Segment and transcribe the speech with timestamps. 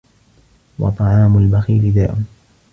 [0.79, 2.15] وَطَعَامُ الْبَخِيلِ دَاءٌ